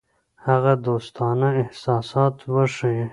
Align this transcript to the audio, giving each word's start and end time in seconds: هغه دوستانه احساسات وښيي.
هغه 0.45 0.73
دوستانه 0.87 1.49
احساسات 1.63 2.35
وښيي. 2.53 3.05